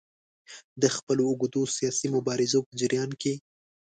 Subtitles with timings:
[0.81, 3.33] د خپلو اوږدو سیاسي مبارزو په جریان کې.